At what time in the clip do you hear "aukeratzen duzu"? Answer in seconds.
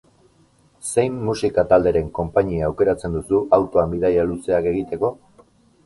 2.71-3.45